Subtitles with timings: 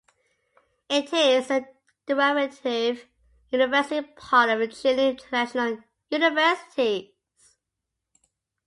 [0.89, 1.67] It is a
[2.07, 3.05] derivative
[3.51, 7.11] university part of the Chilean Traditional Universities.